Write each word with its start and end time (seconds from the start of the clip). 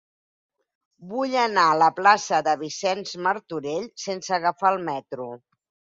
Vull 1.09 1.35
anar 1.41 1.65
a 1.73 1.75
la 1.83 1.89
plaça 1.99 2.39
de 2.49 2.57
Vicenç 2.63 3.13
Martorell 3.27 3.89
sense 4.07 4.37
agafar 4.39 4.77
el 4.79 4.83
metro. 4.93 5.29